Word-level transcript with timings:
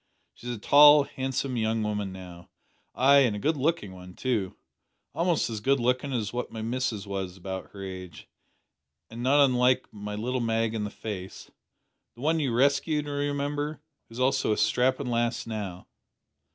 She's 0.33 0.49
a 0.55 0.57
tall, 0.57 1.03
handsome 1.03 1.55
young 1.57 1.83
woman 1.83 2.11
now; 2.11 2.49
ay, 2.95 3.19
and 3.19 3.35
a 3.35 3.39
good 3.39 3.55
looking 3.55 3.93
one 3.93 4.15
too. 4.15 4.55
Almost 5.13 5.47
as 5.47 5.59
good 5.59 5.79
lookin' 5.79 6.11
as 6.11 6.33
what 6.33 6.51
my 6.51 6.63
missus 6.63 7.05
was 7.05 7.37
about 7.37 7.69
her 7.69 7.83
age 7.83 8.27
an' 9.11 9.21
not 9.21 9.45
unlike 9.45 9.85
my 9.93 10.15
little 10.15 10.41
Mag 10.41 10.73
in 10.73 10.85
the 10.85 10.89
face 10.89 11.51
the 12.15 12.21
one 12.21 12.39
you 12.39 12.51
rescued, 12.51 13.05
you 13.05 13.11
remember 13.13 13.79
who 14.09 14.13
is 14.13 14.19
also 14.19 14.51
a 14.51 14.57
strappin' 14.57 15.05
lass 15.05 15.45
now." 15.45 15.85